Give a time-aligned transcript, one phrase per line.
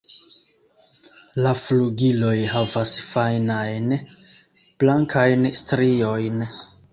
[1.47, 3.93] La flugiloj havas fajnajn
[4.85, 6.43] blankajn striojn.